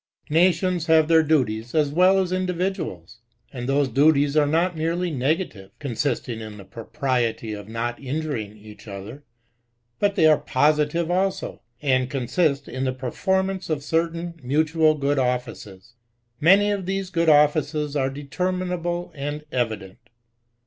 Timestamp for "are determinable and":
17.95-19.43